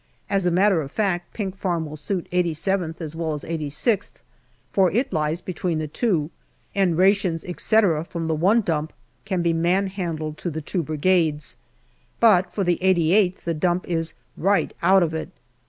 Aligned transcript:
As 0.31 0.47
a 0.47 0.49
matter 0.49 0.81
of 0.81 0.91
fact, 0.91 1.31
Pink 1.31 1.55
Farm 1.55 1.85
will 1.85 1.95
suit 1.95 2.27
87th 2.31 3.01
as 3.01 3.15
well 3.15 3.35
as 3.35 3.43
86th, 3.43 4.09
for 4.71 4.89
it 4.89 5.13
lies 5.13 5.43
between 5.43 5.77
the 5.77 5.87
two, 5.87 6.31
and 6.73 6.97
rations, 6.97 7.45
etc., 7.45 8.03
from 8.03 8.27
the 8.27 8.33
one 8.33 8.61
dump 8.61 8.93
can 9.25 9.43
be 9.43 9.53
man 9.53 9.85
handled 9.85 10.39
to 10.39 10.49
the 10.49 10.59
two 10.59 10.81
Brigades. 10.81 11.55
But 12.19 12.51
for 12.51 12.63
the 12.63 12.79
88th, 12.81 13.41
the 13.41 13.53
dump 13.53 13.87
is 13.87 14.15
right 14.35 14.73
out 14.81 15.03
of 15.03 15.13
it. 15.13 15.29